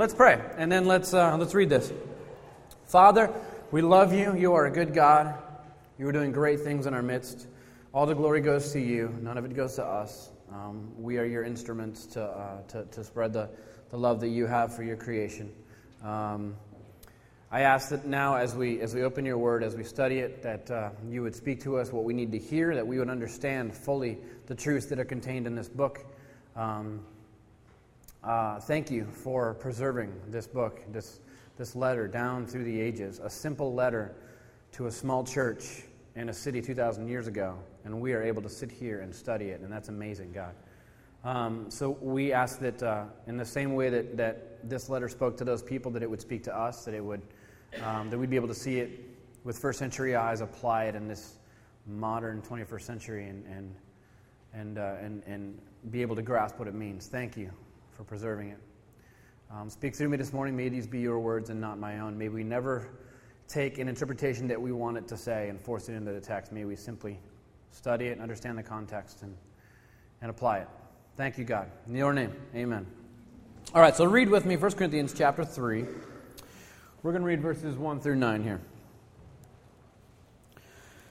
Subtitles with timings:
[0.00, 1.92] Let's pray, and then let's, uh, let's read this.
[2.86, 3.30] Father,
[3.70, 4.34] we love you.
[4.34, 5.34] You are a good God.
[5.98, 7.46] You are doing great things in our midst.
[7.92, 10.30] All the glory goes to you, none of it goes to us.
[10.50, 13.50] Um, we are your instruments to, uh, to, to, spread the,
[13.90, 15.52] the love that you have for your creation.
[16.02, 16.56] Um,
[17.50, 20.42] I ask that now, as we, as we open your word, as we study it,
[20.44, 23.10] that uh, you would speak to us what we need to hear, that we would
[23.10, 26.06] understand fully the truths that are contained in this book.
[26.56, 27.00] Um,
[28.22, 31.20] uh, thank you for preserving this book, this,
[31.56, 34.14] this letter down through the ages, a simple letter
[34.72, 35.84] to a small church
[36.16, 39.46] in a city 2,000 years ago, and we are able to sit here and study
[39.46, 40.54] it, and that's amazing, God.
[41.24, 45.36] Um, so we ask that uh, in the same way that, that this letter spoke
[45.38, 47.22] to those people, that it would speak to us, that it would
[47.84, 49.00] um, that we'd be able to see it
[49.44, 51.38] with first century eyes, apply it in this
[51.86, 53.74] modern 21st century, and, and,
[54.52, 55.58] and, uh, and, and
[55.90, 57.06] be able to grasp what it means.
[57.06, 57.52] Thank you
[58.00, 58.56] for preserving it.
[59.50, 60.56] Um, speak through me this morning.
[60.56, 62.16] May these be your words and not my own.
[62.16, 62.88] May we never
[63.46, 66.50] take an interpretation that we want it to say and force it into the text.
[66.50, 67.18] May we simply
[67.72, 69.36] study it and understand the context and,
[70.22, 70.68] and apply it.
[71.18, 71.70] Thank you, God.
[71.86, 72.86] In your name, amen.
[73.74, 75.84] All right, so read with me 1 Corinthians chapter 3.
[77.02, 78.62] We're going to read verses 1 through 9 here.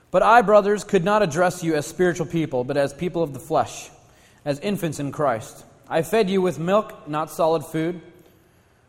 [0.10, 3.40] But I, brothers, could not address you as spiritual people, but as people of the
[3.40, 3.92] flesh,
[4.44, 5.66] as infants in Christ.
[5.90, 8.02] I fed you with milk, not solid food,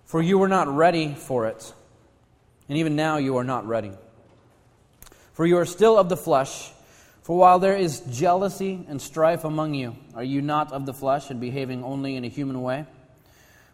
[0.05, 1.73] for you were not ready for it.
[2.69, 3.93] And even now you are not ready.
[5.33, 6.71] For you are still of the flesh.
[7.23, 11.31] For while there is jealousy and strife among you, are you not of the flesh
[11.31, 12.85] and behaving only in a human way?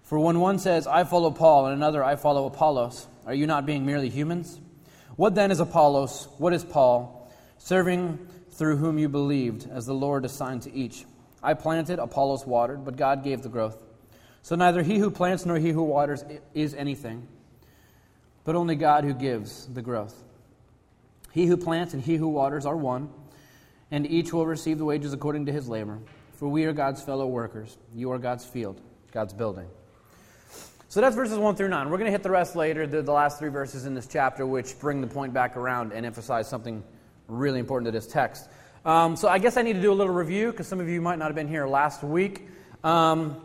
[0.04, 3.66] For when one says, I follow Paul, and another, I follow Apollos, are you not
[3.66, 4.60] being merely humans?
[5.16, 6.28] What then is Apollos?
[6.38, 7.28] What is Paul?
[7.58, 11.04] Serving through whom you believed, as the Lord assigned to each.
[11.46, 13.80] I planted, Apollos watered, but God gave the growth.
[14.42, 17.28] So neither he who plants nor he who waters is anything,
[18.42, 20.24] but only God who gives the growth.
[21.30, 23.10] He who plants and he who waters are one,
[23.92, 26.00] and each will receive the wages according to his labor.
[26.32, 27.78] For we are God's fellow workers.
[27.94, 28.80] You are God's field,
[29.12, 29.68] God's building.
[30.88, 31.90] So that's verses 1 through 9.
[31.90, 34.44] We're going to hit the rest later, the, the, last three verses in this chapter,
[34.44, 36.82] which bring the point back around and emphasize something
[37.28, 38.48] really important to this text.
[38.86, 41.00] Um, so I guess I need to do a little review because some of you
[41.00, 42.46] might not have been here last week.
[42.84, 43.44] Um,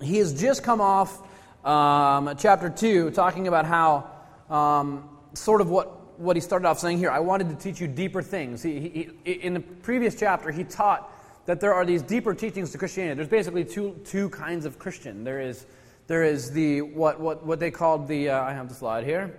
[0.00, 1.20] he has just come off
[1.62, 4.10] um, chapter 2 talking about how,
[4.48, 7.86] um, sort of what, what he started off saying here, I wanted to teach you
[7.86, 8.62] deeper things.
[8.62, 11.12] He, he, in the previous chapter, he taught
[11.44, 13.14] that there are these deeper teachings to Christianity.
[13.16, 15.22] There's basically two, two kinds of Christian.
[15.22, 15.66] There is
[16.06, 18.30] there is the what what what they called the.
[18.30, 19.36] Uh, I have the slide here.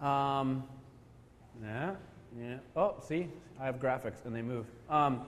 [0.00, 0.64] Um,
[1.62, 1.94] yeah,
[2.40, 2.56] yeah.
[2.76, 3.26] Oh, see,
[3.60, 4.66] I have graphics and they move.
[4.88, 5.20] Um,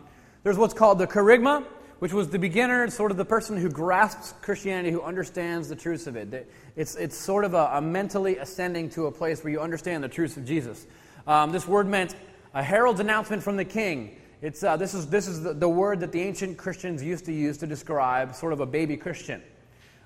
[0.43, 1.65] there's what's called the kerygma,
[1.99, 6.07] which was the beginner, sort of the person who grasps Christianity, who understands the truths
[6.07, 6.51] of it.
[6.75, 10.09] It's, it's sort of a, a mentally ascending to a place where you understand the
[10.09, 10.87] truths of Jesus.
[11.27, 12.17] Um, this word meant
[12.55, 14.17] a herald's announcement from the king.
[14.41, 17.33] It's, uh, this is, this is the, the word that the ancient Christians used to
[17.33, 19.43] use to describe sort of a baby Christian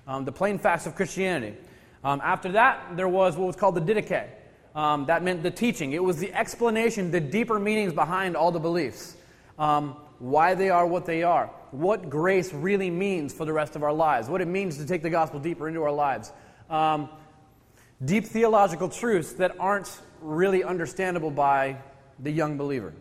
[0.07, 1.55] um, the plain facts of Christianity.
[2.03, 4.27] Um, after that, there was what was called the Didache.
[4.77, 5.93] Um, that meant the teaching.
[5.93, 9.15] It was the explanation, the deeper meanings behind all the beliefs.
[9.57, 11.47] Um, why they are what they are.
[11.71, 14.29] What grace really means for the rest of our lives.
[14.29, 16.31] What it means to take the gospel deeper into our lives.
[16.69, 17.09] Um,
[18.05, 21.77] deep theological truths that aren't really understandable by
[22.19, 22.93] the young believer.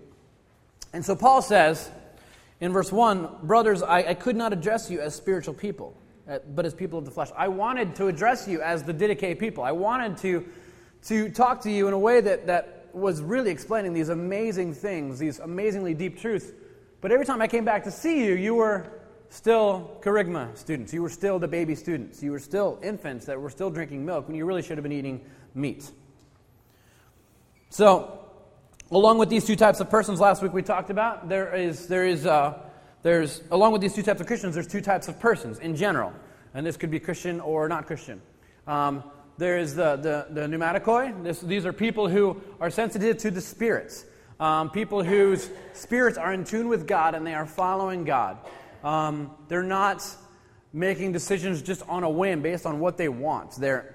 [0.95, 1.91] And so Paul says
[2.61, 5.95] in verse 1 Brothers, I, I could not address you as spiritual people
[6.29, 7.29] uh, but as people of the flesh.
[7.37, 9.63] I wanted to address you as the Didache people.
[9.63, 10.45] I wanted to,
[11.07, 15.19] to talk to you in a way that, that was really explaining these amazing things,
[15.19, 16.53] these amazingly deep truths.
[17.01, 18.87] But every time I came back to see you, you were
[19.29, 20.93] still Kerygma students.
[20.93, 22.23] You were still the baby students.
[22.23, 24.93] You were still infants that were still drinking milk when you really should have been
[24.93, 25.25] eating
[25.55, 25.91] meat.
[27.71, 28.21] So,
[28.91, 32.07] along with these two types of persons last week we talked about, there is, there
[32.07, 32.59] is uh,
[33.07, 36.13] there's, along with these two types of Christians, there's two types of persons in general.
[36.55, 38.21] And this could be Christian or not Christian.
[38.67, 39.05] Um,
[39.39, 41.23] there is the, the, the pneumatikoi.
[41.23, 44.05] This, these are people who are sensitive to the spirits.
[44.39, 48.39] Um, people whose spirits are in tune with God and they are following God.
[48.85, 50.05] Um, they're not
[50.73, 53.53] making decisions just on a whim based on what they want.
[53.57, 53.95] They're,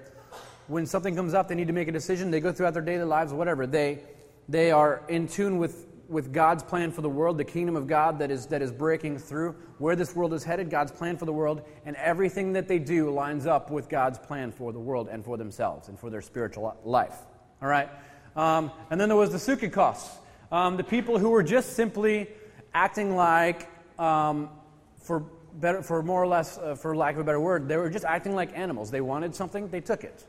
[0.66, 2.30] when something comes up, they need to make a decision.
[2.30, 3.66] They go throughout their daily lives, whatever.
[3.66, 4.00] They,
[4.48, 8.18] they are in tune with with God's plan for the world, the kingdom of God
[8.20, 11.32] that is, that is breaking through, where this world is headed, God's plan for the
[11.32, 15.24] world, and everything that they do lines up with God's plan for the world and
[15.24, 17.16] for themselves and for their spiritual life.
[17.60, 17.88] All right?
[18.36, 20.10] Um, and then there was the Sukikos,
[20.52, 22.28] um, the people who were just simply
[22.74, 23.68] acting like,
[23.98, 24.50] um,
[24.98, 25.24] for
[25.54, 28.04] better, for more or less, uh, for lack of a better word, they were just
[28.04, 28.90] acting like animals.
[28.90, 30.26] They wanted something, they took it.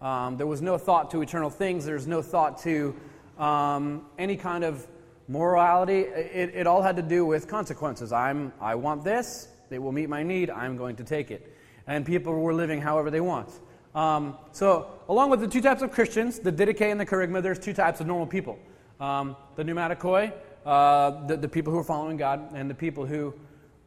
[0.00, 1.84] Um, there was no thought to eternal things.
[1.84, 2.94] There's no thought to
[3.36, 4.86] um, any kind of
[5.28, 6.00] morality.
[6.00, 8.12] It, it, all had to do with consequences.
[8.12, 9.48] I'm, I want this.
[9.70, 10.50] It will meet my need.
[10.50, 11.54] I'm going to take it.
[11.86, 13.50] And people were living however they want.
[13.94, 17.58] Um, so, along with the two types of Christians, the Didache and the Kerygma, there's
[17.58, 18.58] two types of normal people.
[19.00, 20.32] Um, the pneumatikoi,
[20.66, 23.34] uh, the, the people who are following God, and the people who,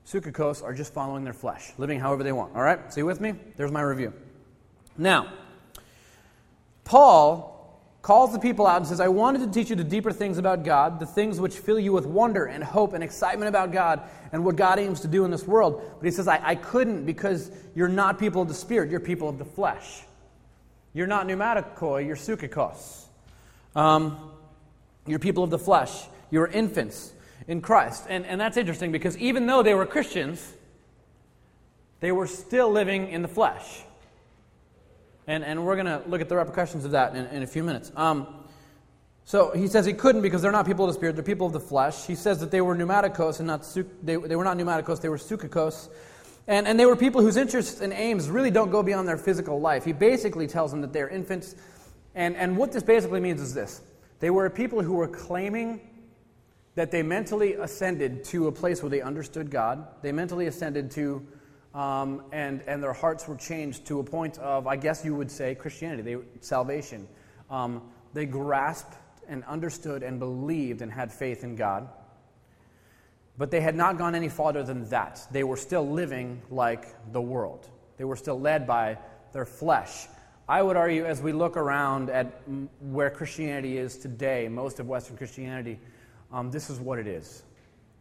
[0.06, 2.56] sukikos, are just following their flesh, living however they want.
[2.56, 2.92] All right?
[2.92, 3.36] So, you with me?
[3.58, 4.14] There's my review.
[4.98, 5.32] Now,
[6.84, 7.51] Paul
[8.02, 10.64] calls the people out and says, I wanted to teach you the deeper things about
[10.64, 14.02] God, the things which fill you with wonder and hope and excitement about God
[14.32, 15.82] and what God aims to do in this world.
[16.00, 19.30] But he says, I, I couldn't because you're not people of the Spirit, you're people
[19.30, 20.02] of the flesh.
[20.94, 23.06] You're not pneumatikoi, you're sukikos.
[23.76, 24.32] Um,
[25.06, 26.06] you're people of the flesh.
[26.32, 27.14] You're infants
[27.48, 28.06] in Christ.
[28.10, 30.54] And, and that's interesting because even though they were Christians,
[32.00, 33.84] they were still living in the flesh.
[35.28, 37.64] And, and we're going to look at the repercussions of that in, in a few
[37.64, 37.92] minutes.
[37.96, 38.28] Um,
[39.24, 41.54] so he says he couldn't because they're not people of the spirit, they're people of
[41.54, 42.06] the flesh.
[42.06, 43.66] He says that they were pneumaticos and not
[44.04, 45.90] they, they were not pneumaticos, they were sukikos.
[46.48, 49.62] And, and they were people whose interests and aims really don't go beyond their physical
[49.62, 49.86] life.
[49.86, 51.56] He basically tells them that they're infants.
[52.16, 53.82] And, and what this basically means is this
[54.20, 55.82] they were people who were claiming
[56.76, 61.26] that they mentally ascended to a place where they understood God, they mentally ascended to
[61.74, 65.32] um, and, and their hearts were changed to a point of, I guess you would
[65.32, 67.08] say, Christianity, they, salvation.
[67.50, 67.82] Um,
[68.14, 68.96] they grasped
[69.28, 71.88] and understood and believed and had faith in God.
[73.38, 75.26] But they had not gone any farther than that.
[75.32, 78.98] They were still living like the world, they were still led by
[79.34, 80.08] their flesh.
[80.50, 82.42] I would argue, as we look around at
[82.82, 85.80] where Christianity is today, most of Western Christianity,
[86.34, 87.44] um, this is what it is.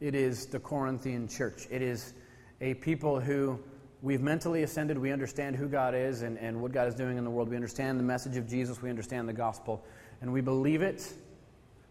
[0.01, 1.69] It is the Corinthian church.
[1.71, 2.13] It is
[2.61, 3.59] a people who
[4.03, 4.99] we've mentally ascended.
[4.99, 7.49] We understand who God is and, and what God is doing in the world.
[7.49, 8.83] We understand the message of Jesus.
[8.83, 9.85] We understand the gospel.
[10.21, 11.13] And we believe it.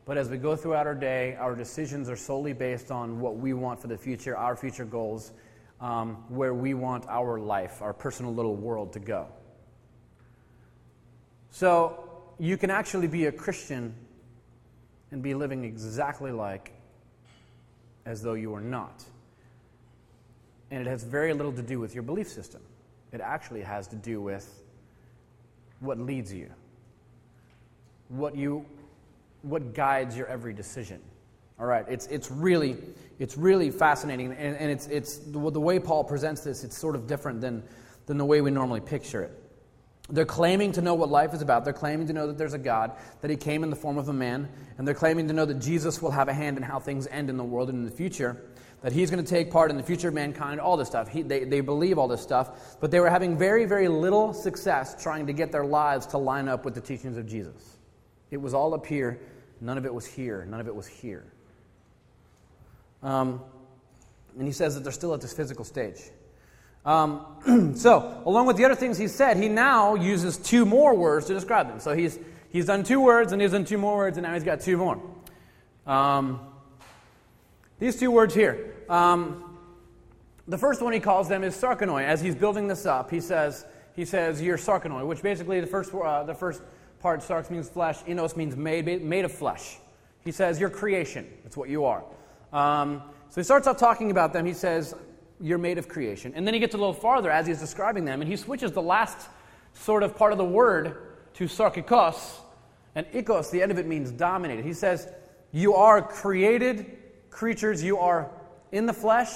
[0.05, 3.53] But as we go throughout our day, our decisions are solely based on what we
[3.53, 5.31] want for the future, our future goals,
[5.81, 9.27] um, where we want our life, our personal little world to go.
[11.51, 13.93] So you can actually be a Christian
[15.11, 16.71] and be living exactly like
[18.05, 19.03] as though you were not
[20.71, 22.61] and it has very little to do with your belief system.
[23.11, 24.61] It actually has to do with
[25.79, 26.49] what leads you,
[28.09, 28.65] what you,
[29.41, 31.01] what guides your every decision.
[31.59, 32.77] All right, it's, it's really
[33.19, 36.63] it's really fascinating, and, and it's, it's the, the way Paul presents this.
[36.63, 37.63] It's sort of different than
[38.05, 39.31] than the way we normally picture it.
[40.09, 41.63] They're claiming to know what life is about.
[41.63, 44.09] They're claiming to know that there's a God, that He came in the form of
[44.09, 46.79] a man, and they're claiming to know that Jesus will have a hand in how
[46.79, 48.41] things end in the world and in the future
[48.81, 51.09] that he's going to take part in the future of mankind, all this stuff.
[51.09, 55.01] He, they, they believe all this stuff, but they were having very, very little success
[55.01, 57.77] trying to get their lives to line up with the teachings of Jesus.
[58.31, 59.19] It was all up here,
[59.59, 61.25] none of it was here, none of it was here.
[63.03, 63.41] Um,
[64.37, 65.99] and he says that they're still at this physical stage.
[66.85, 71.25] Um, so, along with the other things he said, he now uses two more words
[71.25, 71.79] to describe them.
[71.79, 72.17] So he's,
[72.49, 74.77] he's done two words, and he's done two more words, and now he's got two
[74.77, 75.01] more.
[75.85, 76.39] Um,
[77.79, 78.75] these two words here.
[78.89, 79.57] Um,
[80.47, 82.03] the first one he calls them is sarkinoi.
[82.03, 83.65] As he's building this up, he says,
[83.95, 86.61] he says, you're sarkinoi, which basically the first, uh, the first
[86.99, 89.77] part, sarx means flesh, inos means made, made of flesh.
[90.25, 91.27] He says, you're creation.
[91.43, 92.03] That's what you are.
[92.51, 94.45] Um, so he starts off talking about them.
[94.45, 94.95] He says,
[95.39, 96.33] you're made of creation.
[96.35, 98.81] And then he gets a little farther as he's describing them, and he switches the
[98.81, 99.29] last
[99.73, 100.97] sort of part of the word
[101.35, 102.41] to sarkikos,
[102.95, 104.65] and ikos, the end of it means dominated.
[104.65, 105.07] He says,
[105.51, 106.97] you are created
[107.29, 108.29] creatures, you are
[108.71, 109.31] in the flesh.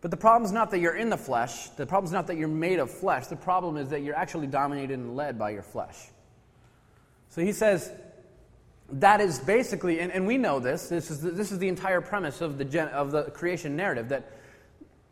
[0.00, 1.68] But the problem is not that you're in the flesh.
[1.70, 3.26] The problem is not that you're made of flesh.
[3.26, 5.96] The problem is that you're actually dominated and led by your flesh.
[7.28, 7.92] So he says
[8.92, 12.00] that is basically, and, and we know this, this is, the, this is the entire
[12.00, 14.32] premise of the, gen, of the creation narrative, that,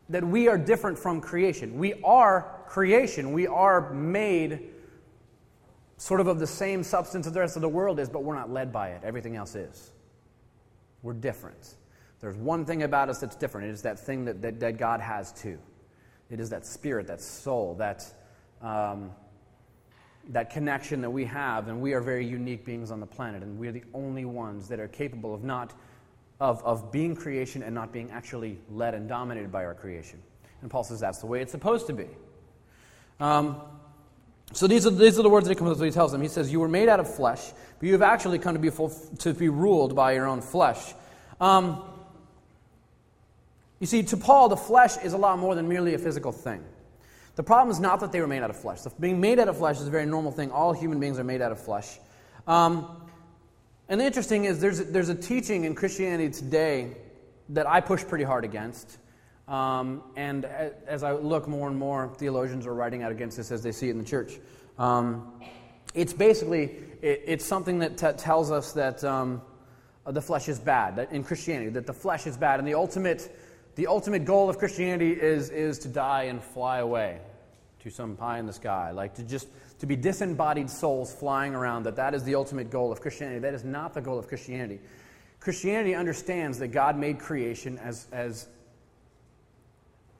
[0.09, 1.77] that we are different from creation.
[1.77, 3.31] We are creation.
[3.31, 4.71] We are made
[5.97, 8.35] sort of of the same substance as the rest of the world is, but we're
[8.35, 9.01] not led by it.
[9.03, 9.91] Everything else is.
[11.01, 11.75] We're different.
[12.19, 13.67] There's one thing about us that's different.
[13.69, 15.57] It is that thing that, that, that God has too.
[16.29, 18.05] It is that spirit, that soul, that,
[18.61, 19.11] um,
[20.29, 21.69] that connection that we have.
[21.69, 23.41] And we are very unique beings on the planet.
[23.41, 25.73] And we're the only ones that are capable of not
[26.39, 30.19] of, of being creation and not being actually led and dominated by our creation.
[30.61, 32.07] And Paul says that's the way it's supposed to be.
[33.19, 33.61] Um,
[34.51, 36.21] so these are, these are the words that he, comes, he tells them.
[36.21, 38.69] He says, You were made out of flesh, but you have actually come to be,
[38.69, 38.89] full,
[39.19, 40.93] to be ruled by your own flesh.
[41.39, 41.83] Um,
[43.79, 46.63] You see, to Paul, the flesh is a lot more than merely a physical thing.
[47.35, 48.79] The problem is not that they were made out of flesh.
[48.99, 50.51] Being made out of flesh is a very normal thing.
[50.51, 51.97] All human beings are made out of flesh.
[52.45, 53.07] Um,
[53.87, 56.97] and the interesting is, there's there's a teaching in Christianity today
[57.49, 58.97] that I push pretty hard against.
[59.49, 63.63] Um, and as I look more and more, theologians are writing out against this as
[63.63, 64.39] they see it in the church.
[64.77, 65.33] Um,
[65.95, 69.41] it's basically it, it's something that t- tells us that um,
[70.05, 70.97] the flesh is bad.
[70.97, 73.35] That in Christianity, that the flesh is bad, and the ultimate
[73.75, 77.19] the ultimate goal of Christianity is, is to die and fly away
[77.81, 79.47] to some pie in the sky, like to just
[79.79, 83.39] to be disembodied souls flying around, that that is the ultimate goal of Christianity.
[83.39, 84.79] That is not the goal of Christianity.
[85.39, 88.47] Christianity understands that God made creation as, as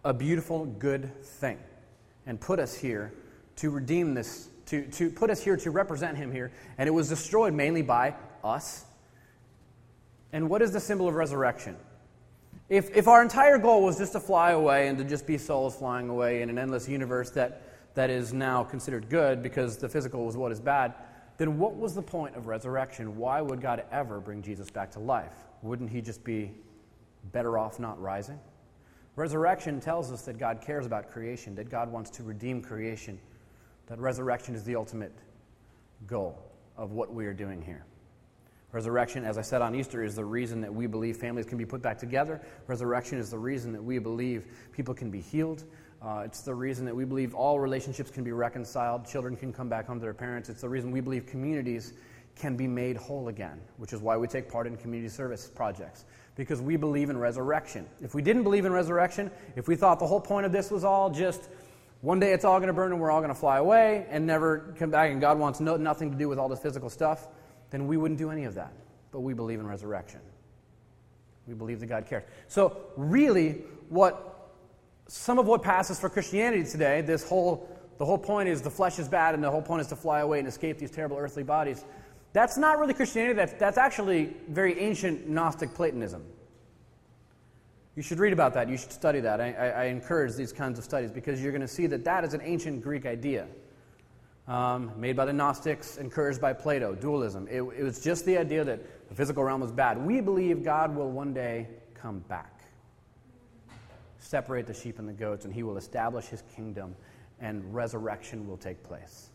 [0.03, 1.57] a beautiful, good thing
[2.25, 3.13] and put us here
[3.57, 6.51] to redeem this, to, to put us here to represent Him here.
[6.77, 8.85] And it was destroyed mainly by us.
[10.31, 11.75] And what is the symbol of resurrection?
[12.69, 15.75] If, if our entire goal was just to fly away and to just be souls
[15.75, 17.63] flying away in an endless universe that,
[17.95, 20.93] that is now considered good because the physical was what is bad,
[21.39, 23.17] then what was the point of resurrection?
[23.17, 25.33] Why would God ever bring Jesus back to life?
[25.63, 26.51] Wouldn't he just be
[27.31, 28.39] better off not rising?
[29.19, 33.19] Resurrection tells us that God cares about creation, that God wants to redeem creation,
[33.87, 35.11] that resurrection is the ultimate
[36.07, 36.41] goal
[36.77, 37.83] of what we are doing here.
[38.71, 41.65] Resurrection, as I said on Easter, is the reason that we believe families can be
[41.65, 42.39] put back together.
[42.67, 45.65] Resurrection is the reason that we believe people can be healed.
[46.01, 49.67] Uh, it's the reason that we believe all relationships can be reconciled, children can come
[49.67, 50.47] back home to their parents.
[50.47, 51.91] It's the reason we believe communities
[52.37, 56.05] can be made whole again, which is why we take part in community service projects,
[56.39, 57.85] because we believe in resurrection.
[58.01, 60.85] If we didn't believe in resurrection, if we thought the whole point of this was
[60.85, 61.49] all just
[61.99, 64.25] one day it's all going to burn and we're all going to fly away and
[64.25, 67.27] never come back, and God wants no, nothing to do with all this physical stuff,
[67.71, 68.71] then we wouldn't do any of that.
[69.11, 70.21] But we believe in resurrection.
[71.45, 72.23] We believe that God cares.
[72.47, 74.53] So, really, what
[75.07, 77.67] some of what passes for Christianity today, this whole
[77.97, 80.21] the whole point is the flesh is bad and the whole point is to fly
[80.21, 81.83] away and escape these terrible earthly bodies.
[82.33, 83.33] That's not really Christianity.
[83.33, 86.23] That's, that's actually very ancient Gnostic Platonism.
[87.95, 88.69] You should read about that.
[88.69, 89.41] You should study that.
[89.41, 92.23] I, I, I encourage these kinds of studies because you're going to see that that
[92.23, 93.47] is an ancient Greek idea
[94.47, 97.47] um, made by the Gnostics, encouraged by Plato, dualism.
[97.49, 99.97] It, it was just the idea that the physical realm was bad.
[100.03, 102.61] We believe God will one day come back,
[104.19, 106.95] separate the sheep and the goats, and he will establish his kingdom,
[107.39, 109.29] and resurrection will take place.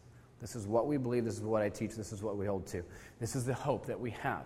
[0.44, 1.24] This is what we believe.
[1.24, 1.94] This is what I teach.
[1.94, 2.82] This is what we hold to.
[3.18, 4.44] This is the hope that we have.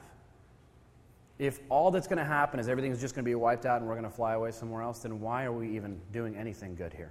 [1.41, 3.89] If all that's going to happen is everything's just going to be wiped out and
[3.89, 6.93] we're going to fly away somewhere else, then why are we even doing anything good
[6.93, 7.11] here?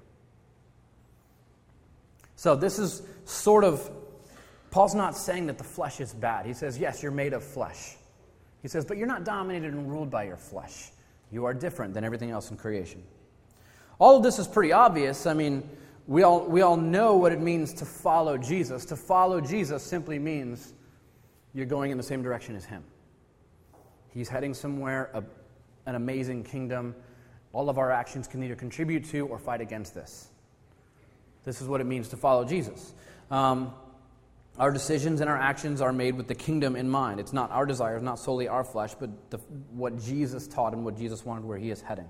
[2.38, 3.91] So, this is sort of,
[4.72, 6.46] Paul's not saying that the flesh is bad.
[6.46, 7.98] He says, yes, you're made of flesh.
[8.62, 10.91] He says, but you're not dominated and ruled by your flesh.
[11.29, 13.03] You are different than everything else in creation.
[14.00, 15.25] All of this is pretty obvious.
[15.25, 15.70] I mean,
[16.07, 18.85] we all, we all know what it means to follow Jesus.
[18.85, 20.73] To follow Jesus simply means
[21.53, 22.83] you're going in the same direction as Him.
[24.13, 25.23] He's heading somewhere, a,
[25.85, 26.95] an amazing kingdom.
[27.51, 30.29] All of our actions can either contribute to or fight against this.
[31.43, 32.93] This is what it means to follow Jesus.
[33.29, 33.73] Um,
[34.57, 37.19] our decisions and our actions are made with the kingdom in mind.
[37.19, 39.37] It's not our desires, not solely our flesh, but the,
[39.71, 42.09] what Jesus taught and what Jesus wanted, where he is heading.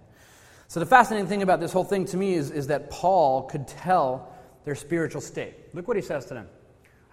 [0.70, 3.68] So, the fascinating thing about this whole thing to me is, is that Paul could
[3.68, 4.34] tell
[4.66, 5.54] their spiritual state.
[5.74, 6.48] Look what he says to them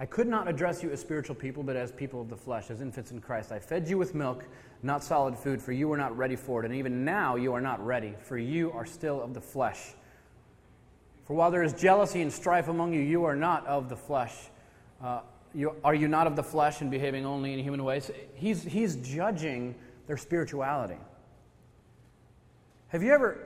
[0.00, 2.80] I could not address you as spiritual people, but as people of the flesh, as
[2.80, 3.52] infants in Christ.
[3.52, 4.44] I fed you with milk,
[4.82, 6.66] not solid food, for you were not ready for it.
[6.66, 9.94] And even now you are not ready, for you are still of the flesh.
[11.24, 14.34] For while there is jealousy and strife among you, you are not of the flesh.
[15.00, 15.20] Uh,
[15.54, 18.10] you, are you not of the flesh and behaving only in human ways?
[18.34, 19.76] He's, he's judging
[20.08, 20.98] their spirituality.
[22.94, 23.40] Have you ever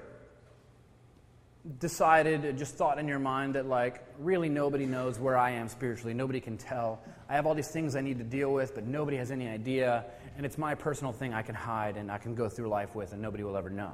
[1.79, 5.69] decided, uh, just thought in your mind that, like, really nobody knows where I am
[5.69, 6.13] spiritually?
[6.13, 7.01] Nobody can tell.
[7.31, 10.05] I have all these things I need to deal with, but nobody has any idea.
[10.37, 13.15] And it's my personal thing I can hide and I can go through life with,
[13.15, 13.93] and nobody will ever know.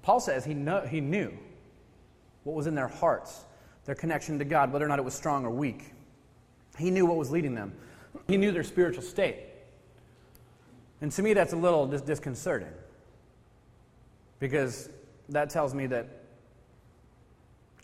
[0.00, 1.30] Paul says he, know, he knew
[2.44, 3.44] what was in their hearts,
[3.84, 5.92] their connection to God, whether or not it was strong or weak.
[6.78, 7.74] He knew what was leading them,
[8.26, 9.36] he knew their spiritual state.
[11.02, 12.72] And to me, that's a little dis- disconcerting
[14.38, 14.88] because
[15.28, 16.24] that tells me that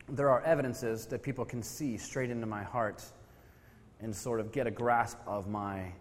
[0.08, 3.04] there are evidences that people can see straight into my heart
[4.00, 5.92] and sort of get a grasp of my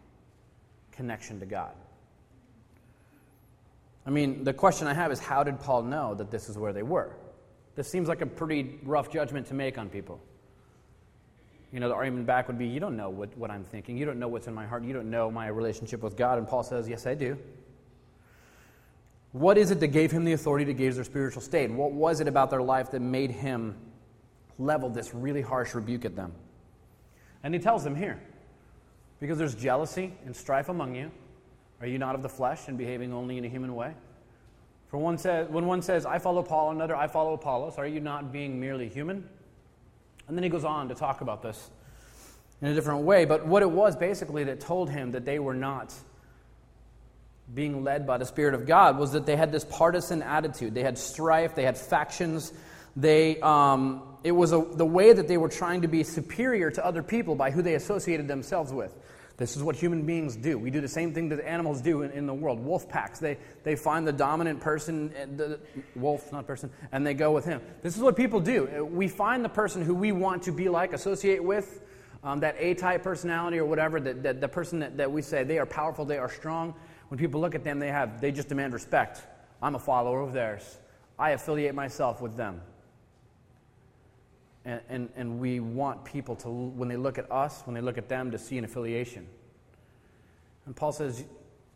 [0.92, 1.74] connection to God.
[4.06, 6.74] I mean, the question I have is how did Paul know that this is where
[6.74, 7.16] they were?
[7.76, 10.20] This seems like a pretty rough judgment to make on people.
[11.72, 13.98] You know, the argument back would be, you don't know what, what I'm thinking.
[13.98, 14.84] You don't know what's in my heart.
[14.84, 16.40] You don't know my relationship with God.
[16.40, 17.38] And Paul says, yes, I do.
[19.32, 21.70] What is it that gave him the authority to gauge their spiritual state?
[21.70, 23.76] What was it about their life that made him
[24.58, 26.34] level this really harsh rebuke at them?
[27.44, 28.20] And he tells them here
[29.20, 31.12] because there's jealousy and strife among you.
[31.80, 33.94] Are you not of the flesh and behaving only in a human way?
[34.88, 38.00] For one says, when one says, I follow Paul, another, I follow Apollos, are you
[38.00, 39.30] not being merely human?
[40.28, 41.70] And then he goes on to talk about this
[42.62, 43.26] in a different way.
[43.26, 45.94] But what it was basically that told him that they were not
[47.54, 50.74] being led by the Spirit of God was that they had this partisan attitude.
[50.74, 52.54] They had strife, they had factions.
[52.96, 56.86] They, um, it was a, the way that they were trying to be superior to
[56.86, 58.94] other people by who they associated themselves with.
[59.38, 60.60] This is what human beings do.
[60.60, 62.60] We do the same thing that animals do in, in the world.
[62.60, 65.60] Wolf packs, they, they find the dominant person, eh, the
[65.96, 67.62] wolf, not person, and they go with him.
[67.82, 68.86] This is what people do.
[68.92, 71.82] We find the person who we want to be like, associate with,
[72.22, 75.46] um, that A type personality or whatever, that, that, the person that, that we say
[75.46, 76.74] they are powerful, they are strong.
[77.10, 79.22] When people look at them, they, have, they just demand respect.
[79.62, 80.78] I'm a follower of theirs,
[81.18, 82.62] I affiliate myself with them.
[84.66, 87.98] And, and, and we want people to, when they look at us, when they look
[87.98, 89.28] at them, to see an affiliation.
[90.66, 91.26] And Paul says,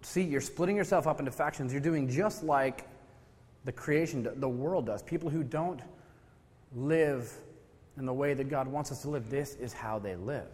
[0.02, 1.72] See, you're splitting yourself up into factions.
[1.72, 2.88] You're doing just like
[3.63, 5.02] the creation, the world does.
[5.02, 5.80] People who don't
[6.75, 7.34] live
[7.98, 10.48] in the way that God wants us to live, this is how they live.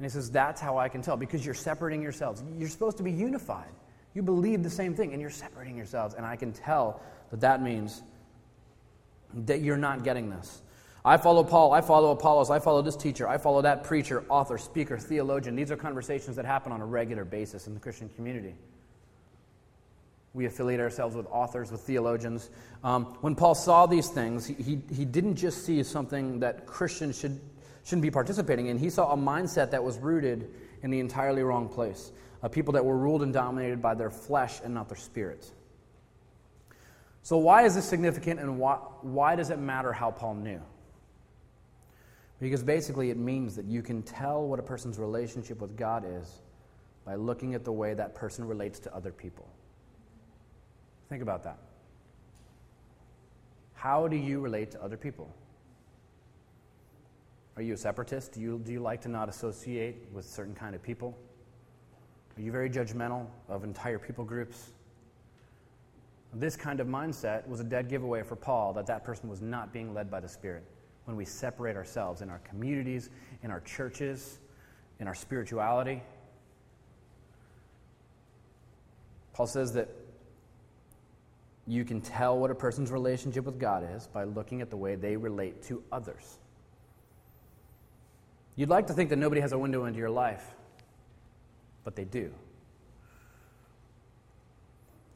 [0.00, 2.42] And he says, That's how I can tell, because you're separating yourselves.
[2.56, 3.68] You're supposed to be unified.
[4.14, 6.14] You believe the same thing, and you're separating yourselves.
[6.14, 8.02] And I can tell that that means
[9.44, 10.62] that you're not getting this.
[11.04, 14.56] I follow Paul, I follow Apollos, I follow this teacher, I follow that preacher, author,
[14.56, 15.54] speaker, theologian.
[15.54, 18.54] These are conversations that happen on a regular basis in the Christian community.
[20.32, 22.48] We affiliate ourselves with authors, with theologians.
[22.82, 27.18] Um, when Paul saw these things, he, he, he didn't just see something that Christians
[27.18, 27.38] should,
[27.84, 28.78] shouldn't be participating in.
[28.78, 30.50] He saw a mindset that was rooted
[30.82, 32.12] in the entirely wrong place.
[32.42, 35.50] Uh, people that were ruled and dominated by their flesh and not their spirit.
[37.22, 40.60] So, why is this significant and why, why does it matter how Paul knew?
[42.40, 46.40] Because basically, it means that you can tell what a person's relationship with God is
[47.04, 49.46] by looking at the way that person relates to other people.
[51.10, 51.58] Think about that.
[53.74, 55.34] How do you relate to other people?
[57.56, 58.32] Are you a separatist?
[58.32, 61.16] Do you, do you like to not associate with certain kind of people?
[62.36, 64.70] Are you very judgmental of entire people groups?
[66.32, 69.72] This kind of mindset was a dead giveaway for Paul that that person was not
[69.72, 70.64] being led by the Spirit.
[71.04, 73.10] When we separate ourselves in our communities,
[73.42, 74.38] in our churches,
[75.00, 76.02] in our spirituality,
[79.32, 79.88] Paul says that
[81.66, 84.96] you can tell what a person's relationship with God is by looking at the way
[84.96, 86.39] they relate to others.
[88.60, 90.44] You'd like to think that nobody has a window into your life,
[91.82, 92.30] but they do.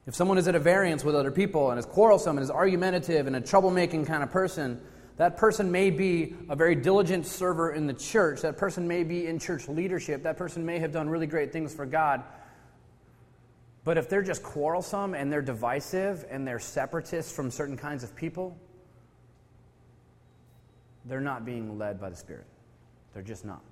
[0.06, 3.26] If someone is at a variance with other people and is quarrelsome and is argumentative
[3.26, 4.80] and a troublemaking kind of person,
[5.18, 8.40] that person may be a very diligent server in the church.
[8.40, 10.22] That person may be in church leadership.
[10.22, 12.24] That person may have done really great things for God.
[13.84, 18.16] But if they're just quarrelsome and they're divisive and they're separatists from certain kinds of
[18.16, 18.56] people,
[21.04, 22.46] they're not being led by the Spirit.
[23.14, 23.62] They're just not.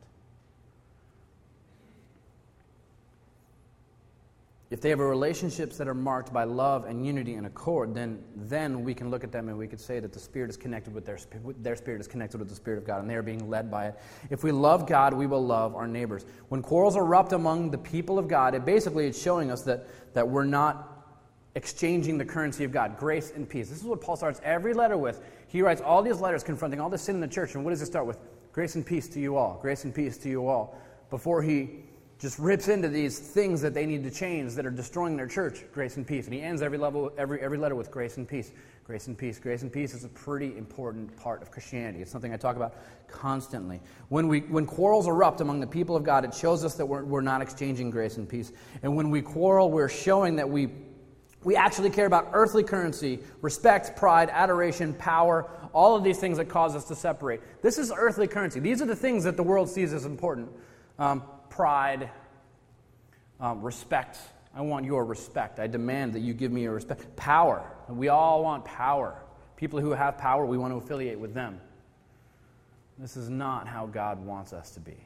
[4.72, 8.82] if they have relationships that are marked by love and unity and accord, then, then
[8.82, 11.04] we can look at them and we could say that the Spirit is connected with
[11.04, 11.18] their,
[11.60, 13.88] their Spirit is connected with the Spirit of God, and they are being led by
[13.88, 14.00] it.
[14.30, 16.24] If we love God, we will love our neighbors.
[16.48, 20.26] When quarrels erupt among the people of God, it basically it's showing us that, that
[20.26, 21.06] we're not
[21.54, 23.68] exchanging the currency of God, grace and peace.
[23.68, 25.20] This is what Paul starts every letter with.
[25.48, 27.82] He writes all these letters confronting all the sin in the church, and what does
[27.82, 28.16] it start with?
[28.52, 29.58] Grace and peace to you all.
[29.62, 30.76] Grace and peace to you all.
[31.10, 31.84] Before he
[32.18, 35.64] just rips into these things that they need to change that are destroying their church,
[35.72, 36.26] grace and peace.
[36.26, 38.52] And he ends every, level, every, every letter with grace and peace.
[38.84, 39.38] Grace and peace.
[39.38, 42.00] Grace and peace is a pretty important part of Christianity.
[42.00, 42.74] It's something I talk about
[43.08, 43.80] constantly.
[44.08, 47.04] When, we, when quarrels erupt among the people of God, it shows us that we're,
[47.04, 48.52] we're not exchanging grace and peace.
[48.82, 50.68] And when we quarrel, we're showing that we,
[51.44, 56.48] we actually care about earthly currency, respect, pride, adoration, power, all of these things that
[56.48, 57.40] cause us to separate.
[57.62, 58.60] This is earthly currency.
[58.60, 60.50] These are the things that the world sees as important.
[60.98, 62.10] Um, pride,
[63.40, 64.18] um, respect.
[64.54, 65.58] I want your respect.
[65.58, 67.16] I demand that you give me your respect.
[67.16, 67.64] Power.
[67.88, 69.22] We all want power.
[69.56, 71.60] People who have power, we want to affiliate with them.
[72.98, 74.96] This is not how God wants us to be.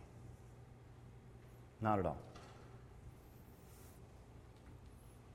[1.80, 2.18] Not at all.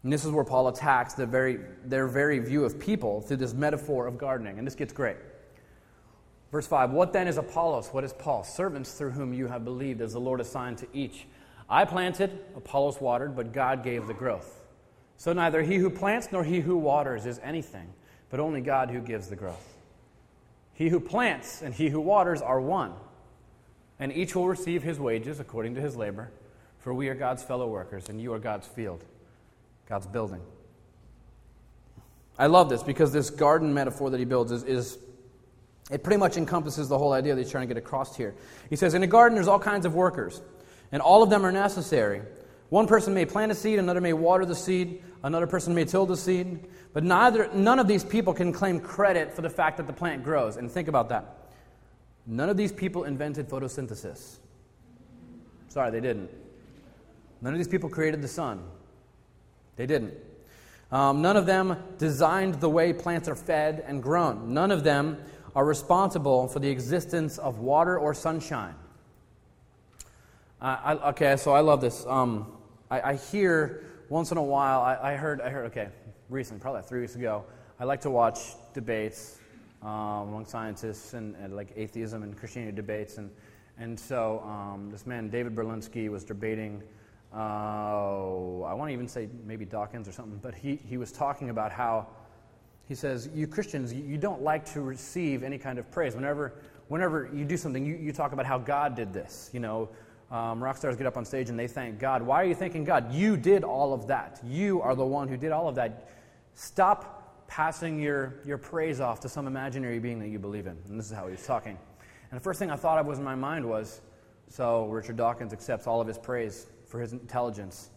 [0.03, 3.53] And this is where Paul attacks the very, their very view of people through this
[3.53, 4.57] metaphor of gardening.
[4.57, 5.17] And this gets great.
[6.51, 7.89] Verse 5 What then is Apollos?
[7.89, 8.43] What is Paul?
[8.43, 11.27] Servants through whom you have believed, as the Lord assigned to each.
[11.69, 14.61] I planted, Apollos watered, but God gave the growth.
[15.17, 17.93] So neither he who plants nor he who waters is anything,
[18.29, 19.77] but only God who gives the growth.
[20.73, 22.93] He who plants and he who waters are one,
[23.99, 26.31] and each will receive his wages according to his labor,
[26.79, 29.05] for we are God's fellow workers, and you are God's field,
[29.91, 30.39] God's building.
[32.39, 34.97] I love this because this garden metaphor that he builds is, is
[35.91, 38.33] it pretty much encompasses the whole idea that he's trying to get across here.
[38.69, 40.41] He says, In a garden, there's all kinds of workers,
[40.93, 42.21] and all of them are necessary.
[42.69, 46.05] One person may plant a seed, another may water the seed, another person may till
[46.05, 49.87] the seed, but neither, none of these people can claim credit for the fact that
[49.87, 50.55] the plant grows.
[50.55, 51.49] And think about that.
[52.25, 54.37] None of these people invented photosynthesis.
[55.67, 56.31] Sorry, they didn't.
[57.41, 58.63] None of these people created the sun.
[59.75, 60.13] They didn't.
[60.91, 64.53] Um, none of them designed the way plants are fed and grown.
[64.53, 65.17] None of them
[65.55, 68.75] are responsible for the existence of water or sunshine.
[70.61, 72.05] Uh, I, okay, so I love this.
[72.05, 72.51] Um,
[72.89, 75.89] I, I, hear once in a while, I, I, heard, I heard, okay,
[76.29, 77.45] recently, probably three weeks ago,
[77.79, 78.39] I like to watch
[78.73, 79.39] debates
[79.81, 79.89] um,
[80.29, 83.17] among scientists and, and, like atheism and Christianity debates.
[83.17, 83.31] And,
[83.79, 86.83] and so um, this man, David Berlinski, was debating,
[87.33, 91.49] uh, I want to even say maybe Dawkins or something, but he, he was talking
[91.49, 92.07] about how
[92.87, 96.13] he says, You Christians, you don't like to receive any kind of praise.
[96.13, 96.53] Whenever,
[96.89, 99.49] whenever you do something, you, you talk about how God did this.
[99.53, 99.89] You know,
[100.29, 102.21] um, rock stars get up on stage and they thank God.
[102.21, 103.13] Why are you thanking God?
[103.13, 104.41] You did all of that.
[104.45, 106.09] You are the one who did all of that.
[106.53, 110.77] Stop passing your, your praise off to some imaginary being that you believe in.
[110.89, 111.77] And this is how he was talking.
[112.29, 114.01] And the first thing I thought of was in my mind was
[114.49, 117.89] so Richard Dawkins accepts all of his praise for his intelligence.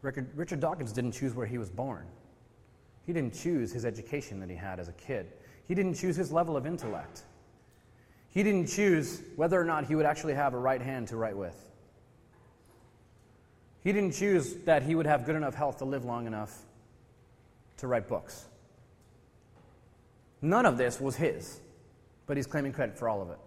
[0.00, 2.06] Richard, Dawkins didn't choose where he was born.
[3.06, 5.26] He didn't choose his education that he had as a kid.
[5.68, 7.22] He didn't choose his level of intellect.
[8.30, 11.36] He didn't choose whether or not he would actually have a right hand to write
[11.36, 11.68] with.
[13.84, 16.56] He didn't choose that he would have good enough health to live long enough
[17.76, 18.46] to write books.
[20.40, 21.60] None of this was his,
[22.26, 23.38] but he's claiming credit for all of it.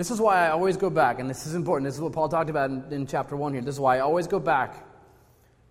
[0.00, 1.86] This is why I always go back, and this is important.
[1.86, 3.60] This is what Paul talked about in, in chapter 1 here.
[3.60, 4.86] This is why I always go back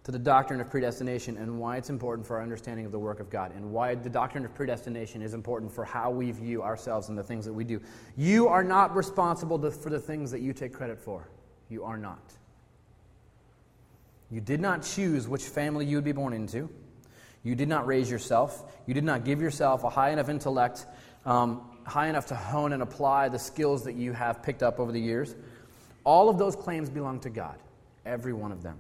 [0.04, 3.20] to the doctrine of predestination and why it's important for our understanding of the work
[3.20, 7.10] of God and why the doctrine of predestination is important for how we view ourselves
[7.10, 7.82] and the things that we do.
[8.16, 11.28] You are not responsible to, for the things that you take credit for.
[11.68, 12.32] You are not.
[14.30, 16.70] You did not choose which family you would be born into.
[17.42, 18.78] You did not raise yourself.
[18.86, 20.86] You did not give yourself a high enough intellect,
[21.26, 24.92] um, high enough to hone and apply the skills that you have picked up over
[24.92, 25.36] the years.
[26.04, 27.58] All of those claims belong to God,
[28.06, 28.78] every one of them.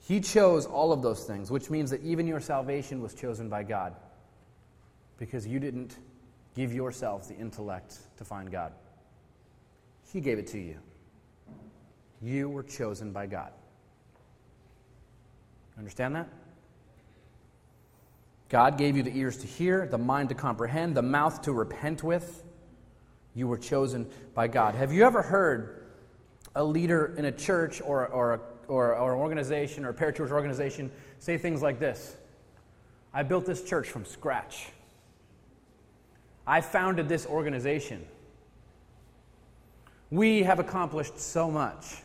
[0.00, 3.62] He chose all of those things, which means that even your salvation was chosen by
[3.62, 3.94] God
[5.18, 5.96] because you didn't
[6.54, 8.72] give yourself the intellect to find God.
[10.12, 10.78] He gave it to you.
[12.22, 13.52] You were chosen by God.
[15.76, 16.28] Understand that?
[18.48, 22.02] God gave you the ears to hear, the mind to comprehend, the mouth to repent
[22.02, 22.44] with.
[23.34, 24.74] You were chosen by God.
[24.74, 25.86] Have you ever heard
[26.54, 30.90] a leader in a church or, or or, or an organization or a parachurch organization
[31.18, 32.16] say things like this
[33.12, 34.68] I built this church from scratch.
[36.46, 38.06] I founded this organization.
[40.10, 42.02] We have accomplished so much.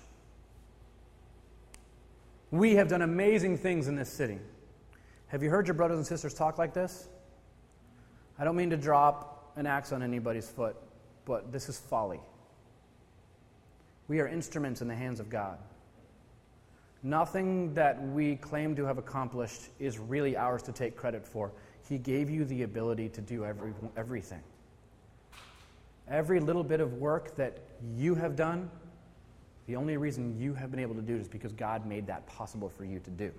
[2.51, 4.39] We have done amazing things in this city.
[5.33, 7.07] Have you heard your brothers and sisters talk like this?
[8.37, 10.75] I don't mean to drop an axe on anybody's foot,
[11.25, 12.19] but this is folly.
[14.07, 15.57] We are instruments in the hands of God.
[17.01, 21.51] Nothing that we claim to have accomplished is really ours to take credit for.
[21.89, 24.43] He gave you the ability to do every, everything.
[26.07, 27.57] Every little bit of work that
[27.97, 28.69] you have done,
[29.65, 32.27] the only reason you have been able to do it is because God made that
[32.27, 33.31] possible for you to do.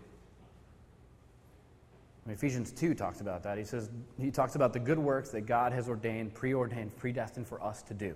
[2.26, 3.58] Ephesians 2 talks about that.
[3.58, 7.62] He says, he talks about the good works that God has ordained, preordained, predestined for
[7.62, 8.14] us to do.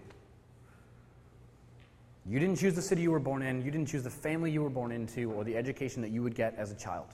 [2.26, 4.62] You didn't choose the city you were born in, you didn't choose the family you
[4.62, 7.06] were born into, or the education that you would get as a child.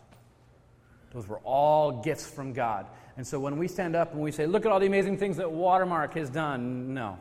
[1.13, 2.87] Those were all gifts from God.
[3.17, 5.37] And so when we stand up and we say, look at all the amazing things
[5.37, 7.17] that Watermark has done, no.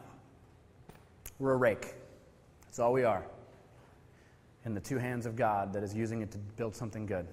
[1.38, 1.94] We're a rake.
[2.66, 3.24] That's all we are.
[4.66, 7.28] In the two hands of God that is using it to build something good.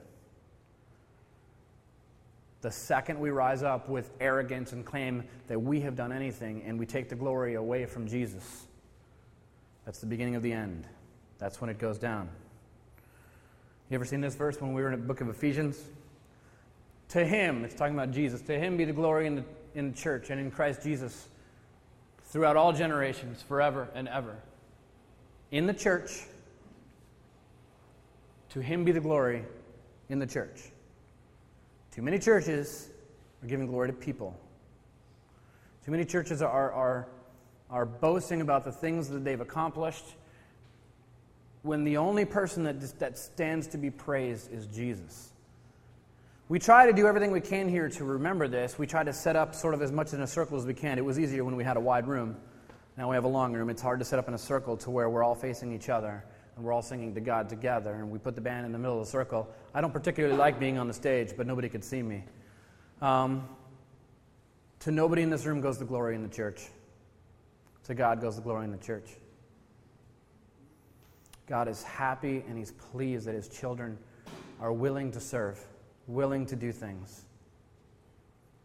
[2.63, 6.79] The second we rise up with arrogance and claim that we have done anything and
[6.79, 8.67] we take the glory away from Jesus,
[9.85, 10.87] that's the beginning of the end.
[11.39, 12.29] That's when it goes down.
[13.89, 15.81] You ever seen this verse when we were in the book of Ephesians?
[17.09, 19.45] To him, it's talking about Jesus, to him be the glory in the,
[19.75, 21.29] in the church and in Christ Jesus
[22.27, 24.37] throughout all generations, forever and ever.
[25.51, 26.11] In the church,
[28.51, 29.45] To him be the glory
[30.09, 30.61] in the church.
[31.93, 32.89] Too many churches
[33.43, 34.39] are giving glory to people.
[35.85, 37.09] Too many churches are, are,
[37.69, 40.05] are boasting about the things that they've accomplished
[41.63, 45.31] when the only person that, that stands to be praised is Jesus.
[46.49, 48.79] We try to do everything we can here to remember this.
[48.79, 50.99] We try to set up sort of as much in a circle as we can.
[50.99, 52.37] It was easier when we had a wide room.
[52.97, 53.71] Now we have a long room.
[53.71, 56.25] It's hard to set up in a circle to where we're all facing each other
[56.57, 57.95] and we're all singing to God together.
[57.95, 59.49] And we put the band in the middle of the circle.
[59.75, 62.25] I don't particularly like being on the stage, but nobody could see me.
[63.01, 63.49] Um,
[64.81, 66.69] to nobody in this room goes the glory in the church.
[67.85, 69.11] To God goes the glory in the church.
[71.47, 73.99] God is happy and He's pleased that His children
[74.61, 75.61] are willing to serve,
[76.07, 77.25] willing to do things.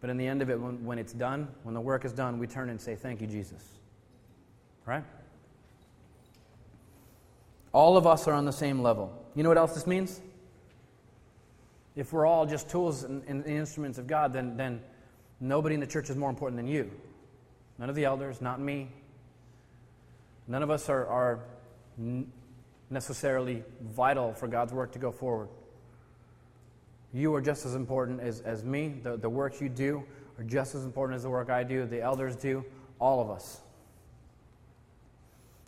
[0.02, 2.38] But in the end of it, when, when it's done, when the work is done,
[2.38, 3.64] we turn and say, Thank you, Jesus.
[4.86, 5.04] Right?
[7.76, 9.12] All of us are on the same level.
[9.36, 10.22] You know what else this means?
[11.98, 14.80] If we're all just tools and, and instruments of God, then, then
[15.42, 16.90] nobody in the church is more important than you.
[17.78, 18.88] None of the elders, not me.
[20.48, 21.40] None of us are, are
[22.90, 25.50] necessarily vital for God's work to go forward.
[27.14, 28.96] You are just as important as, as me.
[29.04, 30.02] The, the work you do
[30.38, 32.64] are just as important as the work I do, the elders do,
[33.00, 33.60] all of us.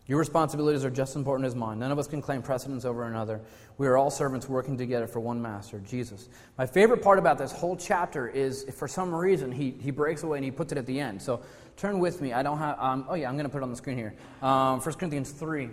[0.07, 1.79] Your responsibilities are just as important as mine.
[1.79, 3.41] None of us can claim precedence over another.
[3.77, 6.29] We are all servants working together for one master, Jesus.
[6.57, 10.37] My favorite part about this whole chapter is, for some reason, he, he breaks away
[10.37, 11.21] and he puts it at the end.
[11.21, 11.41] So
[11.75, 12.31] turn with me.
[12.31, 14.15] I don't have, um, oh yeah, I'm going to put it on the screen here.
[14.41, 15.69] Um, 1 Corinthians 3.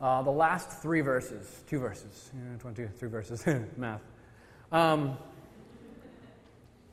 [0.00, 3.46] Uh, the last three verses, two verses, yeah, 22, three verses,
[3.78, 4.02] math.
[4.70, 5.16] Um,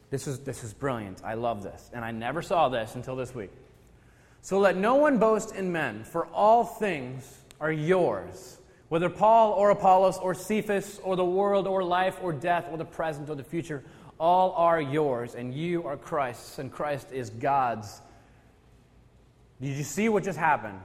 [0.10, 1.21] this, is, this is brilliant.
[1.25, 1.89] I love this.
[1.91, 3.51] And I never saw this until this week.
[4.41, 8.58] So let no one boast in men, for all things are yours,
[8.89, 12.86] whether Paul or Apollos or Cephas or the world or life or death or the
[12.86, 13.84] present or the future,
[14.19, 18.01] all are yours, and you are Christ's, and Christ is God's.
[19.60, 20.80] Did you see what just happened?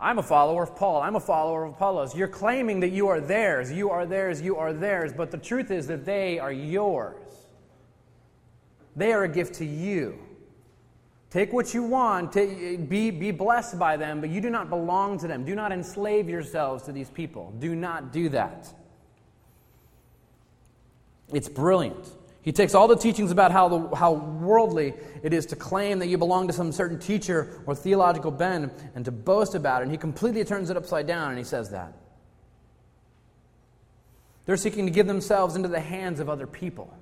[0.00, 1.00] I'm a follower of Paul.
[1.02, 2.14] I'm a follower of Apollos.
[2.14, 3.72] You're claiming that you are theirs.
[3.72, 4.40] You are theirs.
[4.40, 5.12] You are theirs.
[5.12, 7.16] But the truth is that they are yours.
[8.94, 10.18] They are a gift to you.
[11.30, 15.18] Take what you want, take, be, be blessed by them, but you do not belong
[15.18, 15.44] to them.
[15.44, 17.52] Do not enslave yourselves to these people.
[17.58, 18.72] Do not do that.
[21.32, 22.08] It's brilliant.
[22.40, 26.06] He takes all the teachings about how, the, how worldly it is to claim that
[26.06, 29.92] you belong to some certain teacher or theological bend and to boast about it, and
[29.92, 31.92] he completely turns it upside down and he says that.
[34.46, 36.96] They're seeking to give themselves into the hands of other people,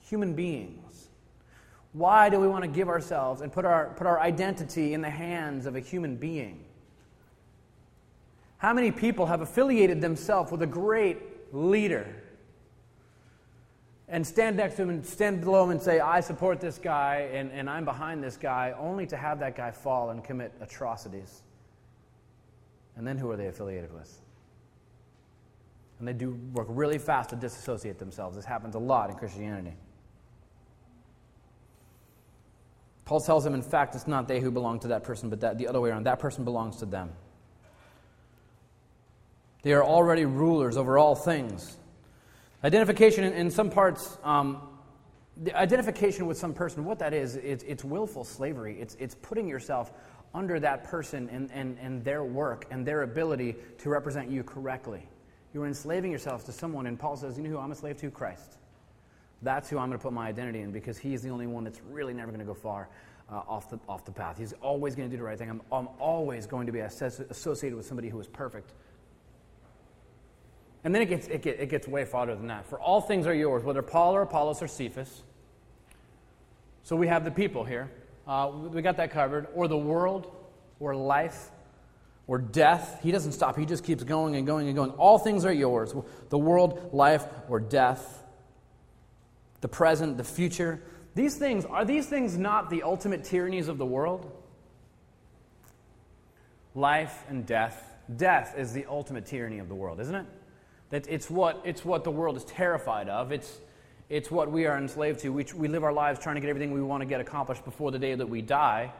[0.00, 0.87] human beings.
[1.92, 5.10] Why do we want to give ourselves and put our, put our identity in the
[5.10, 6.64] hands of a human being?
[8.58, 11.18] How many people have affiliated themselves with a great
[11.54, 12.06] leader
[14.08, 17.28] and stand next to him and stand below him and say, I support this guy
[17.32, 21.42] and, and I'm behind this guy, only to have that guy fall and commit atrocities?
[22.96, 24.20] And then who are they affiliated with?
[25.98, 28.36] And they do work really fast to disassociate themselves.
[28.36, 29.74] This happens a lot in Christianity.
[33.08, 35.56] Paul tells them, in fact, it's not they who belong to that person, but that,
[35.56, 36.04] the other way around.
[36.04, 37.10] That person belongs to them.
[39.62, 41.78] They are already rulers over all things.
[42.62, 44.60] Identification, in, in some parts, um,
[45.42, 48.78] the identification with some person, what that is, it's, it's willful slavery.
[48.78, 49.90] It's, it's putting yourself
[50.34, 55.08] under that person and, and, and their work and their ability to represent you correctly.
[55.54, 58.10] You're enslaving yourself to someone, and Paul says, You know who I'm a slave to?
[58.10, 58.58] Christ.
[59.42, 61.80] That's who I'm going to put my identity in because he's the only one that's
[61.90, 62.88] really never going to go far
[63.30, 64.38] uh, off, the, off the path.
[64.38, 65.50] He's always going to do the right thing.
[65.50, 68.72] I'm, I'm always going to be associated with somebody who is perfect.
[70.84, 72.66] And then it gets, it, get, it gets way farther than that.
[72.66, 75.22] For all things are yours, whether Paul or Apollos or Cephas.
[76.82, 77.90] So we have the people here.
[78.26, 79.46] Uh, we got that covered.
[79.54, 80.32] Or the world,
[80.80, 81.50] or life,
[82.26, 83.00] or death.
[83.02, 83.56] He doesn't stop.
[83.56, 84.90] He just keeps going and going and going.
[84.92, 85.94] All things are yours.
[86.28, 88.24] The world, life, or death
[89.60, 90.80] the present, the future.
[91.14, 94.30] These things, are these things not the ultimate tyrannies of the world?
[96.74, 97.84] Life and death.
[98.16, 100.26] Death is the ultimate tyranny of the world, isn't it?
[100.90, 103.32] That it's what, it's what the world is terrified of.
[103.32, 103.58] It's,
[104.08, 105.30] it's what we are enslaved to.
[105.30, 107.90] We, we live our lives trying to get everything we want to get accomplished before
[107.90, 108.92] the day that we die.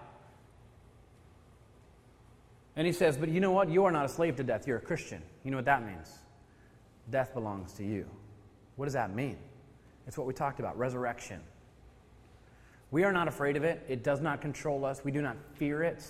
[2.76, 3.68] And he says, But you know what?
[3.70, 4.66] You are not a slave to death.
[4.66, 5.22] You're a Christian.
[5.44, 6.12] You know what that means?
[7.10, 8.06] Death belongs to you.
[8.76, 9.38] What does that mean?
[10.08, 11.40] It's what we talked about resurrection.
[12.90, 13.84] We are not afraid of it.
[13.88, 15.04] It does not control us.
[15.04, 16.02] We do not fear it.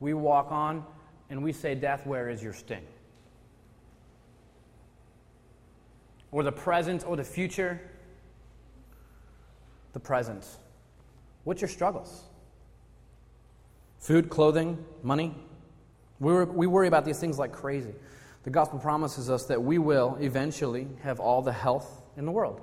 [0.00, 0.84] We walk on
[1.30, 2.84] and we say, Death, where is your sting?
[6.32, 7.80] or the present or the future?
[9.92, 10.46] The present.
[11.44, 12.24] What's your struggles?
[13.98, 15.34] Food, clothing, money?
[16.18, 17.94] We, we worry about these things like crazy.
[18.42, 22.60] The gospel promises us that we will eventually have all the health in the world.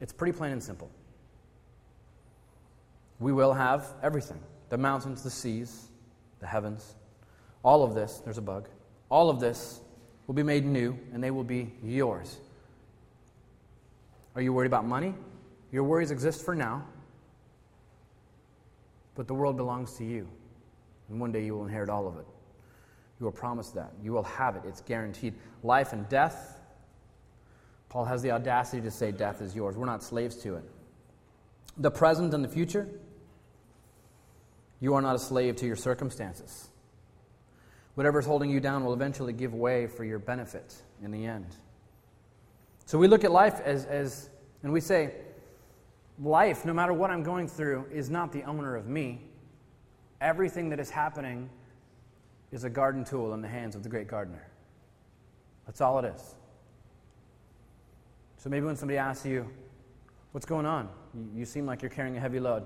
[0.00, 0.90] It's pretty plain and simple.
[3.18, 5.88] We will have everything the mountains, the seas,
[6.38, 6.94] the heavens.
[7.64, 8.68] All of this, there's a bug.
[9.10, 9.80] All of this
[10.26, 12.38] will be made new and they will be yours.
[14.34, 15.14] Are you worried about money?
[15.72, 16.84] Your worries exist for now,
[19.14, 20.28] but the world belongs to you.
[21.08, 22.26] And one day you will inherit all of it.
[23.20, 23.92] You are promised that.
[24.02, 24.62] You will have it.
[24.64, 25.34] It's guaranteed.
[25.62, 26.59] Life and death.
[27.90, 29.76] Paul has the audacity to say death is yours.
[29.76, 30.64] We're not slaves to it.
[31.76, 32.88] The present and the future.
[34.78, 36.70] You are not a slave to your circumstances.
[37.96, 41.46] Whatever is holding you down will eventually give way for your benefit in the end.
[42.86, 44.30] So we look at life as, as
[44.62, 45.14] and we say,
[46.22, 49.22] life, no matter what I'm going through, is not the owner of me.
[50.20, 51.50] Everything that is happening
[52.52, 54.46] is a garden tool in the hands of the great gardener.
[55.66, 56.34] That's all it is.
[58.40, 59.46] So maybe when somebody asks you,
[60.32, 60.88] What's going on?
[61.34, 62.64] You seem like you're carrying a heavy load.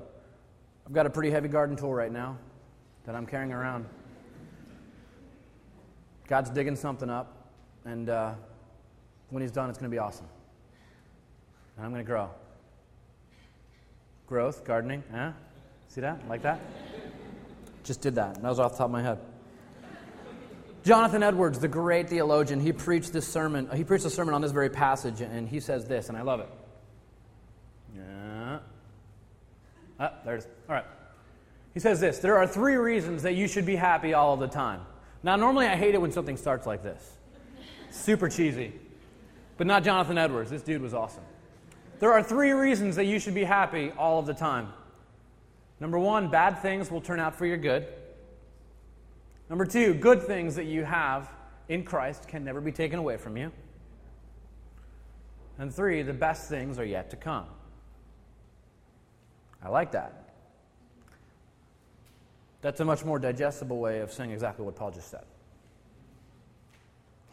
[0.87, 2.37] I've got a pretty heavy garden tool right now
[3.07, 3.87] that I'm carrying around.
[6.29, 7.51] God's digging something up,
[7.87, 8.35] and uh,
[9.31, 10.29] when He's done, it's going to be awesome.
[11.77, 12.31] And I'm going to grow.
[14.27, 15.33] Growth, gardening, eh?
[15.89, 16.29] See that?
[16.29, 16.61] Like that?
[17.83, 18.41] Just did that.
[18.41, 19.19] That was off the top of my head.
[20.85, 23.69] Jonathan Edwards, the great theologian, he preached this sermon.
[23.75, 26.41] He preached a sermon on this very passage, and he says this, and I love
[26.41, 26.49] it.
[27.97, 28.59] Yeah.
[29.99, 30.47] Ah, there it is.
[30.69, 30.85] All right.
[31.73, 34.47] He says this There are three reasons that you should be happy all of the
[34.47, 34.83] time.
[35.23, 37.17] Now, normally I hate it when something starts like this.
[37.91, 38.73] Super cheesy.
[39.57, 40.51] But not Jonathan Edwards.
[40.51, 41.25] This dude was awesome.
[41.99, 44.69] There are three reasons that you should be happy all of the time.
[45.81, 47.87] Number one, bad things will turn out for your good.
[49.49, 51.31] Number two, good things that you have
[51.69, 53.53] in Christ can never be taken away from you.
[55.59, 57.47] And three, the best things are yet to come.
[59.63, 60.25] I like that.
[62.61, 65.25] That's a much more digestible way of saying exactly what Paul just said.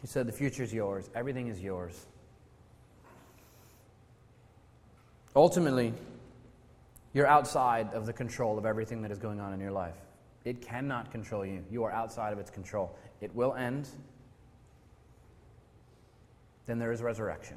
[0.00, 2.06] He said, The future is yours, everything is yours.
[5.34, 5.94] Ultimately,
[7.14, 9.96] you're outside of the control of everything that is going on in your life.
[10.44, 11.64] It cannot control you.
[11.70, 12.96] You are outside of its control.
[13.20, 13.88] It will end.
[16.66, 17.56] Then there is resurrection.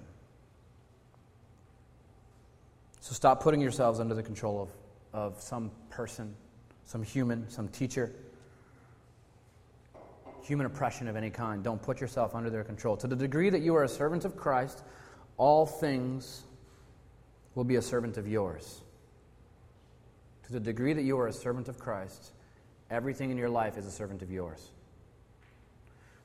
[3.02, 4.62] So stop putting yourselves under the control
[5.14, 6.36] of, of some person
[6.86, 8.14] some human, some teacher,
[10.44, 11.64] human oppression of any kind.
[11.64, 12.96] Don't put yourself under their control.
[12.98, 14.84] To the degree that you are a servant of Christ,
[15.38, 16.44] all things
[17.56, 18.82] will be a servant of yours.
[20.44, 22.32] To the degree that you are a servant of Christ,
[22.96, 24.72] everything in your life is a servant of yours.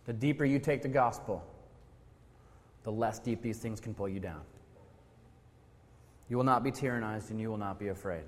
[0.06, 1.44] The deeper you take the gospel,
[2.84, 4.40] the less deep these things can pull you down.
[6.28, 8.22] You will not be tyrannized and you will not be afraid.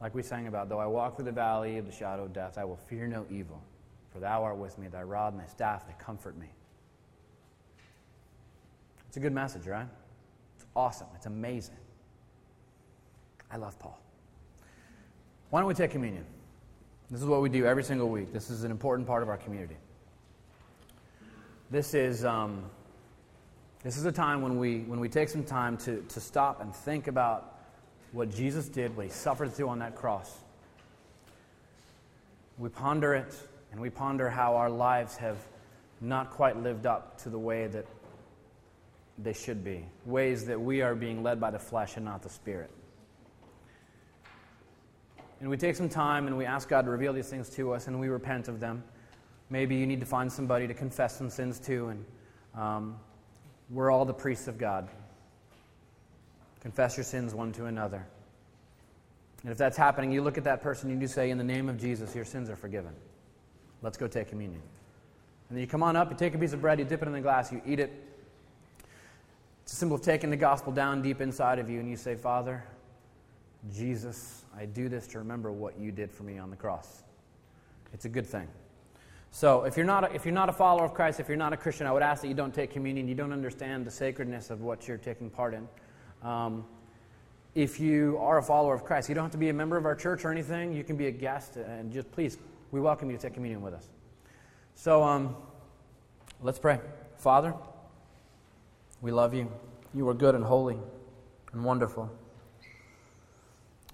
[0.00, 2.58] Like we sang about, though I walk through the valley of the shadow of death,
[2.58, 3.62] I will fear no evil,
[4.12, 6.48] for thou art with me, thy rod and thy staff, they comfort me.
[9.06, 9.86] It's a good message, right?
[10.56, 11.06] It's awesome.
[11.14, 11.76] It's amazing.
[13.48, 13.98] I love Paul.
[15.50, 16.24] Why don't we take communion?
[17.12, 18.32] This is what we do every single week.
[18.32, 19.76] This is an important part of our community.
[21.70, 22.64] This is, um,
[23.82, 26.74] this is a time when we, when we take some time to, to stop and
[26.74, 27.58] think about
[28.12, 30.38] what Jesus did, what he suffered through on that cross.
[32.56, 33.34] We ponder it,
[33.72, 35.36] and we ponder how our lives have
[36.00, 37.84] not quite lived up to the way that
[39.18, 42.30] they should be, ways that we are being led by the flesh and not the
[42.30, 42.70] spirit.
[45.42, 47.88] And we take some time and we ask God to reveal these things to us
[47.88, 48.84] and we repent of them.
[49.50, 52.04] Maybe you need to find somebody to confess some sins to, and
[52.54, 52.96] um,
[53.68, 54.88] we're all the priests of God.
[56.60, 58.06] Confess your sins one to another.
[59.42, 61.68] And if that's happening, you look at that person and you say, In the name
[61.68, 62.92] of Jesus, your sins are forgiven.
[63.82, 64.62] Let's go take communion.
[65.48, 67.08] And then you come on up, you take a piece of bread, you dip it
[67.08, 67.92] in the glass, you eat it.
[69.64, 72.14] It's a symbol of taking the gospel down deep inside of you, and you say,
[72.14, 72.62] Father,
[73.70, 77.02] Jesus, I do this to remember what you did for me on the cross.
[77.92, 78.48] It's a good thing.
[79.30, 81.52] So, if you're, not a, if you're not a follower of Christ, if you're not
[81.52, 83.08] a Christian, I would ask that you don't take communion.
[83.08, 85.68] You don't understand the sacredness of what you're taking part in.
[86.22, 86.66] Um,
[87.54, 89.86] if you are a follower of Christ, you don't have to be a member of
[89.86, 90.74] our church or anything.
[90.74, 92.36] You can be a guest, and just please,
[92.72, 93.88] we welcome you to take communion with us.
[94.74, 95.36] So, um,
[96.42, 96.80] let's pray.
[97.16, 97.54] Father,
[99.00, 99.50] We love you.
[99.94, 100.78] You are good and holy
[101.52, 102.10] and wonderful.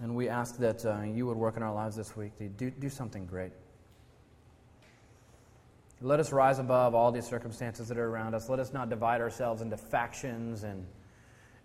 [0.01, 2.71] And we ask that uh, you would work in our lives this week to do,
[2.71, 3.53] do something great.
[6.01, 8.49] Let us rise above all these circumstances that are around us.
[8.49, 10.87] Let us not divide ourselves into factions and,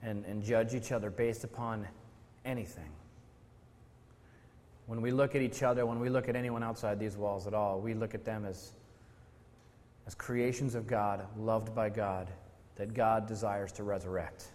[0.02, 1.88] and, and judge each other based upon
[2.44, 2.90] anything.
[4.88, 7.54] When we look at each other, when we look at anyone outside these walls at
[7.54, 8.74] all, we look at them as,
[10.08, 12.28] as creations of God, loved by God,
[12.76, 14.46] that God desires to resurrect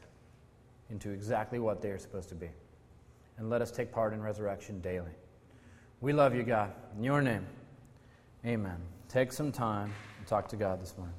[0.90, 2.48] into exactly what they are supposed to be.
[3.38, 5.12] And let us take part in resurrection daily.
[6.00, 6.72] We love you, God.
[6.96, 7.46] In your name,
[8.44, 8.78] amen.
[9.08, 11.14] Take some time and talk to God this morning.